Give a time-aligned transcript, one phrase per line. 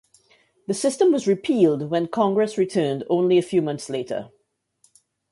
[0.65, 4.31] The system was repealed when Congress returned only a few months later.